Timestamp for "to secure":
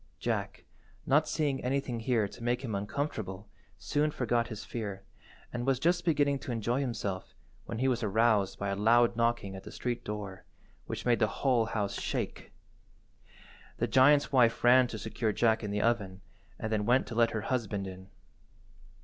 14.87-15.31